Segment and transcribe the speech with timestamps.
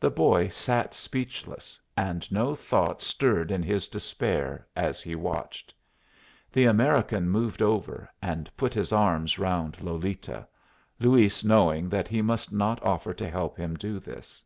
[0.00, 5.74] The boy sat speechless, and no thought stirred in his despair as he watched.
[6.50, 10.48] The American moved over, and put his arms round Lolita,
[10.98, 14.42] Luis knowing that he must not offer to help him do this.